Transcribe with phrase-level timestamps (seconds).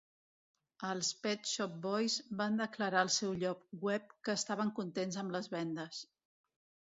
[0.91, 5.53] Els Pet Shop Boys van declarar al seu lloc web que estaven contents amb les
[5.59, 6.03] vendes.